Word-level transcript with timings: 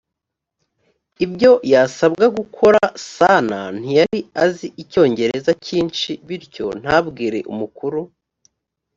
ibyo 1.25 1.51
yasabwaga 1.73 2.27
gukora 2.39 2.81
sanaa 3.13 3.69
ntiyari 3.77 4.19
azi 4.43 4.67
icyongereza 4.83 5.51
cyinshi 5.65 6.09
bityo 6.27 6.65
ntabwire 6.81 7.39
umukuru 7.51 7.99